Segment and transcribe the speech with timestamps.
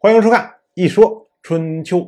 [0.00, 1.98] 欢迎收看《一说春秋》。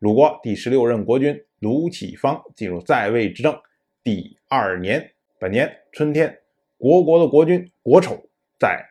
[0.00, 3.58] 鲁国第十六任国君鲁启方进入在位执政
[4.04, 5.10] 第二年，
[5.40, 6.40] 本年春天，
[6.76, 8.22] 国国的国君国丑
[8.60, 8.84] 在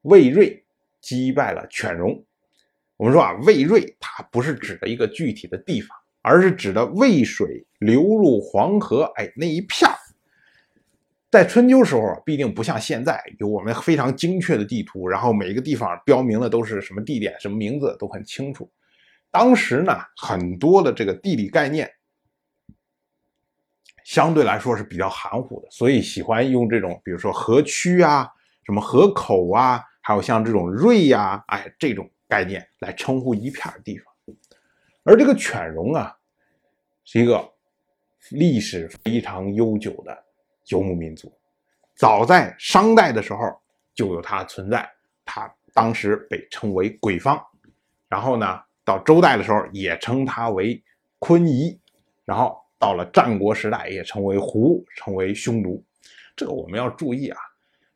[0.00, 0.64] 魏瑞
[1.02, 2.24] 击败了犬戎。
[2.96, 9.94] 我们说啊，魏瑞它不是指的一个具体的地方，而是指的渭水流入黄河，哎，那一片儿。
[11.30, 18.70] 在春秋时候啊，必定不像现在有我们非常精确的地图，然后每一个地方标明的都是什么地点、什么名字都很清楚。
[19.30, 21.90] 当时呢，很多的这个地理概念
[24.04, 28.26] 相对来说是比较含糊的，所以喜欢用这种，比如说河曲啊、
[28.64, 34.06] 什么河口啊，还有像这种瑞呀，哎，这种概念来称呼一片地方。
[35.04, 36.16] 而这个犬戎啊，
[37.04, 37.52] 是一个
[38.30, 40.24] 历史非常悠久的。
[40.68, 41.32] 游牧民族，
[41.94, 43.38] 早在商代的时候
[43.94, 44.88] 就有它存在，
[45.24, 47.40] 它当时被称为鬼方，
[48.08, 50.82] 然后呢，到周代的时候也称它为
[51.18, 51.78] 昆夷，
[52.24, 55.82] 然后到了战国时代也称为胡，称为匈奴。
[56.36, 57.38] 这个我们要注意啊，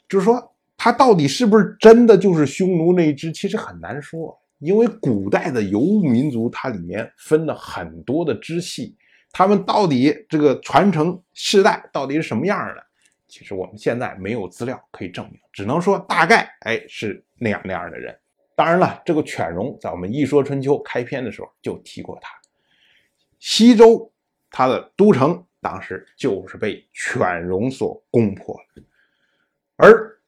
[0.09, 8.97] 就是说它到底是不是真的就是匈奴那一支，其实很难说，因为古代的游牧民族它里面分了很多的支系。
[9.33, 12.87] 他们到底这个传承世代到底是什么样的？
[13.27, 18.15] 其实我们现在没有资料可以证明，只能说大概哎是那样那样的人。
[18.55, 22.31] 当然了，这个犬戎在我们一说春秋开篇的时候就提过他。
[23.39, 24.13] 西周
[24.51, 28.83] 他的都城当时就是被犬戎所攻破了，
[29.77, 30.21] 而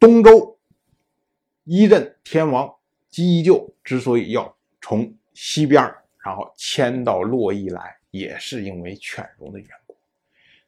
[0.00, 0.58] 东周
[1.64, 2.74] 一任天王
[3.10, 5.82] 姬就之所以要从西边
[6.24, 7.94] 然后迁到洛邑来。
[8.10, 9.96] 也是因为犬戎的缘故，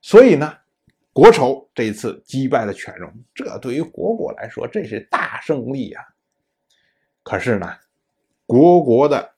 [0.00, 0.58] 所以呢，
[1.12, 6.05] 国仇这一次击败了犬戎，这对于国国来说这是大胜利啊。
[7.22, 7.74] 可是呢，
[8.47, 9.34] 国国的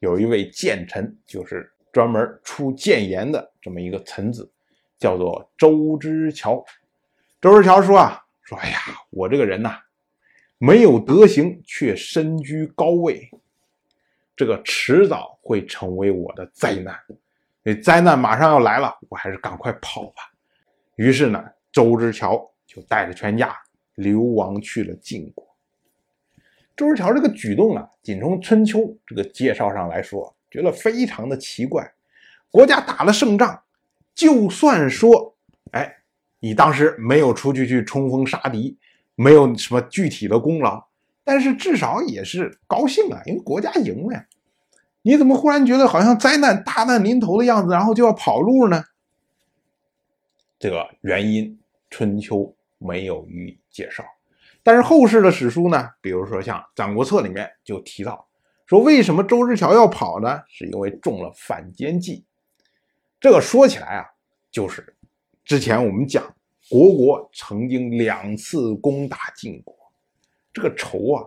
[0.00, 4.50] 有一位谏臣，就是专门出谏言的这么一个臣子，
[4.98, 6.64] 叫做周之乔。
[7.40, 8.78] 周之乔说啊，说哎呀，
[9.10, 9.78] 我这个人呐，
[10.58, 13.30] 没有德行，却身居高位。
[14.34, 16.98] 这个迟早会成为我的灾难，
[17.62, 20.32] 这灾难马上要来了，我还是赶快跑吧。
[20.96, 23.54] 于是呢，周之乔就带着全家
[23.94, 25.46] 流亡去了晋国。
[26.74, 31.92] 周之乔这个举动啊，仅从春秋这个介绍上来说，觉得非常的奇怪。
[32.50, 33.62] 国家打了胜仗，
[34.14, 35.36] 就算说，
[35.72, 35.98] 哎，
[36.40, 38.78] 你当时没有出去去冲锋杀敌，
[39.14, 40.82] 没有什么具体的功劳。
[41.24, 44.26] 但是至少也是高兴啊，因为国家赢了呀。
[45.02, 48.84] 你怎么忽然觉得好像灾难大难临头的样子，然后就要跑路呢？
[50.58, 51.58] 这个原因
[51.90, 54.04] 春秋没有予以介绍，
[54.62, 58.28] 但是后世的史书呢，比如说像《战国策》里面就提到，
[58.64, 60.40] 说为什么周之乔要跑呢？
[60.46, 62.24] 是因为中了反间计。
[63.20, 64.06] 这个说起来啊，
[64.52, 64.96] 就是
[65.44, 66.22] 之前我们讲
[66.70, 69.76] 国国曾经两次攻打晋国。
[70.52, 71.24] 这个仇啊，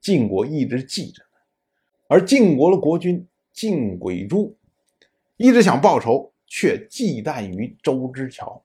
[0.00, 1.38] 晋国一直记着呢，
[2.08, 4.56] 而晋国的国君晋轨珠
[5.36, 8.64] 一直想报仇，却忌惮于周之桥，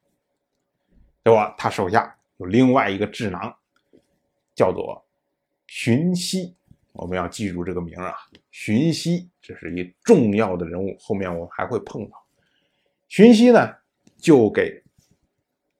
[1.23, 1.53] 对吧？
[1.57, 3.53] 他手下有另外一个智囊，
[4.55, 5.05] 叫做
[5.67, 6.55] 荀息，
[6.93, 8.15] 我们要记住这个名啊。
[8.49, 12.25] 荀息这是一重要的人物，后面我们还会碰到。
[13.09, 13.75] 荀息呢，
[14.17, 14.81] 就给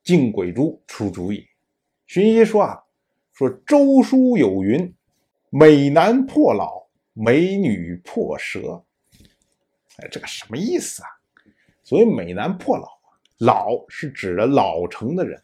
[0.04, 1.48] 晋轨珠出主意。
[2.06, 2.84] 荀息说啊。
[3.38, 4.92] 说周书有云
[5.52, 8.84] ：“美男破老，美女破蛇。”
[10.02, 11.10] 哎，这个什么意思啊？
[11.84, 12.88] 所谓“美男破老”，
[13.46, 15.40] 老是指的老成的人，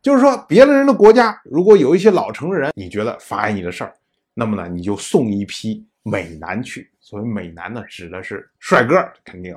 [0.00, 3.94] 就是说别的人的国家如果有一些老成的人，你觉得妨碍你的事儿，
[4.32, 6.90] 那么呢，你就送一批美男去。
[7.00, 9.54] 所谓美男呢，指的是帅哥，肯定。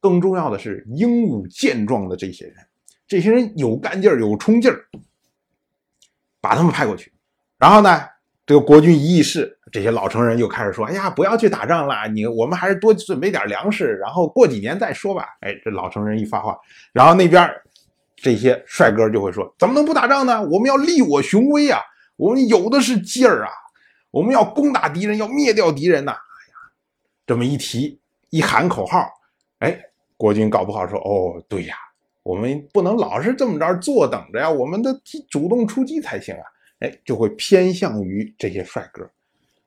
[0.00, 2.56] 更重要的是英武健壮的这些人，
[3.06, 4.86] 这些人有干劲儿，有冲劲儿。
[6.44, 7.10] 把他们派过去，
[7.58, 8.04] 然后呢，
[8.44, 16.54] 这个国君一议事，这些老成人又开始说：“哎呀，不要去打仗了，你我们还是多准备点粮食，然后过几年再说吧。”哎，这老成人一发话，
[16.92, 17.50] 然后那边
[18.14, 20.42] 这些帅哥就会说：“怎么能不打仗呢？
[20.42, 21.80] 我们要立我雄威啊！
[22.16, 23.50] 我们有的是劲儿啊！
[24.10, 26.54] 我们要攻打敌人，要灭掉敌人呐！”哎呀，
[27.26, 27.98] 这么一提
[28.28, 29.08] 一喊口号，
[29.60, 29.80] 哎，
[30.18, 31.74] 国军搞不好说：“哦，对呀。”
[32.24, 34.98] 我们不能老是这么着坐等着呀，我们的
[35.30, 36.42] 主动出击才行啊！
[36.80, 39.08] 哎，就会偏向于这些帅哥，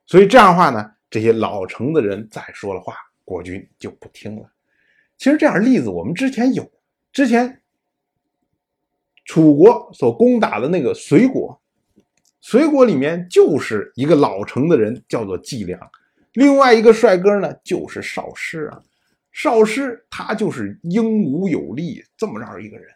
[0.05, 4.51] 所以这样的话呢，这些老成的人再说了话，国君就不听了。
[5.17, 6.69] 其实这样例子我们之前有，
[7.13, 7.61] 之前
[9.23, 11.61] 楚国所攻打的那个隋国，
[12.41, 15.79] 隋国里面就是一个老成的人，叫做季梁，
[16.33, 18.81] 另外一个帅哥呢就是少师啊。
[19.37, 22.87] 少师他就是英武有力这么样一个人。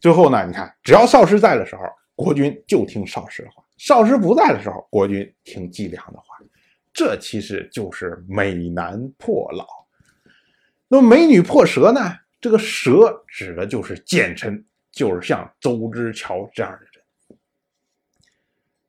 [0.00, 1.82] 最后呢，你看，只要少师在的时候，
[2.16, 6.24] 国君就听少师的话；少师不在的时候，国君听季梁的话。
[6.92, 9.64] 这其实就是美男破老。
[10.88, 12.12] 那么美女破蛇呢？
[12.40, 17.38] 这个蛇指的就是奸臣，就是像周之乔这样的人。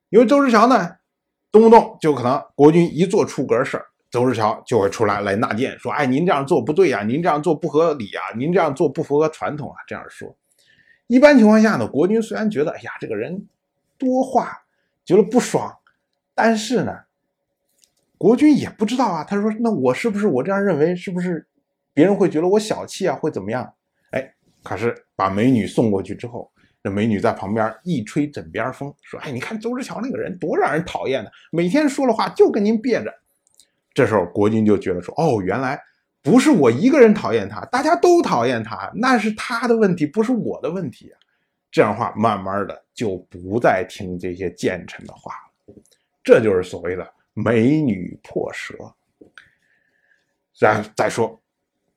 [0.09, 0.95] 因为周之乔呢，
[1.51, 10.35] 动不动就可能国君一做出格事儿，周志乔就会出来来纳谏，说：“哎，您这样做不对呀，您这样做不合理啊，您这样做不符合传统啊。”这样说。
[11.07, 13.47] 一般情况下呢，国君虽然觉得，哎呀，这个人
[13.97, 14.63] 多话，
[15.06, 15.71] 觉得不爽，
[16.33, 16.94] 但是呢。
[18.17, 21.47] 国君也不知道啊，他说：“那我是不是我这样认为，是不是
[21.94, 23.73] 别人会觉得我小气啊，会怎么样？”
[24.11, 26.51] 哎，可是把美女送过去之后，
[26.83, 33.13] 这美女在旁边一吹枕边风，说：“哎，你看周志乔那个人多让人讨厌呢，每天说的话就跟您憋着。”
[33.94, 35.81] 这时候国君就觉得说：“哦，原来
[36.21, 41.19] 不是我一个人讨厌他，大家都讨厌他，那是他的问题，不是我的问题啊。”
[41.71, 45.31] 这样的话，慢慢的就不再听这些奸臣的话
[45.68, 45.75] 了。
[46.24, 47.13] 这就是所谓的。
[47.36, 48.75] 美女破蛇，
[50.53, 51.39] 再再说，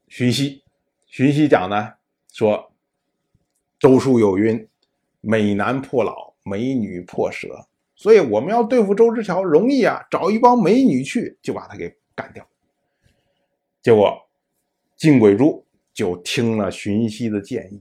[0.07, 0.63] 荀息，
[1.07, 1.93] 荀息讲呢，
[2.33, 2.73] 说
[3.81, 4.69] 周书有云
[5.21, 7.67] ：“美男破老，美女破蛇。”
[8.03, 12.45] 所以我们要对付周之乔容易啊，找一帮美女去就把他给干掉。
[13.81, 14.13] 结果
[14.97, 15.65] 晋鬼珠
[15.95, 17.81] 就听了荀息的建议，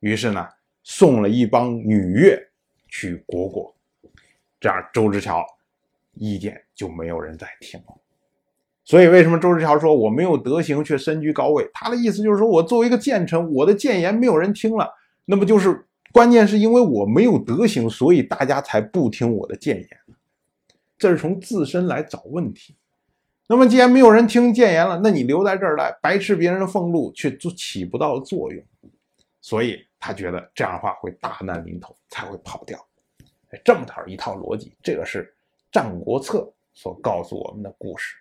[0.00, 0.44] 于是呢，
[0.82, 2.36] 送了一帮女乐
[2.88, 3.72] 去虢国，
[4.58, 5.46] 这样周之乔。
[6.16, 7.94] 意见就没有人再听了，
[8.84, 11.68] 所以为什么周之乔说我没有德行却身居高位？
[11.72, 14.88] 他的意思就是说我作为一个谏臣，我的谏言没有人听了，
[15.24, 19.88] 那不就是关键是因为我没有德行，所以大家才不听我的谏言。
[20.96, 22.76] 这是从自身来找问题。
[23.48, 28.64] 那么既然没有人听谏言了，那你留在这儿来白吃别人的俸禄，却就起不到作用。
[29.40, 32.78] 所以他觉得这样的话会大难临头，才会跑掉。
[33.64, 35.24] 这么套一套逻辑，这个是。
[35.76, 36.38] 《战国策》
[36.72, 38.14] 所告诉我们的故事，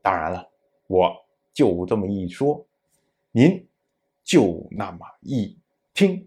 [0.00, 0.48] 当然了，
[0.86, 1.14] 我
[1.52, 2.66] 就这么一说，
[3.32, 3.62] 您
[4.24, 5.54] 就那么一
[5.92, 6.26] 听。